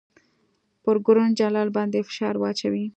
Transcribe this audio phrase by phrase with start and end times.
[0.83, 2.85] پر ګورنرجنرال باندي فشار واچوي.